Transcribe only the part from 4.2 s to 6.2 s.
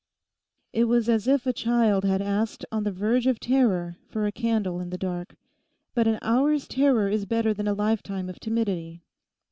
a candle in the dark. But an